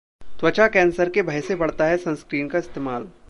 [0.39, 3.07] त्वचा कैंसर के भय से बढ़ता है सन्सक्रीन का इस्तेमाल